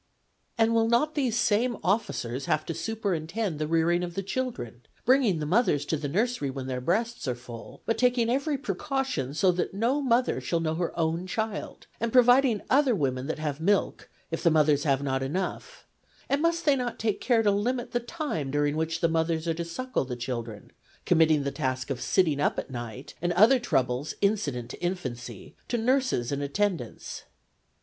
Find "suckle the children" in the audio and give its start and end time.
19.63-20.71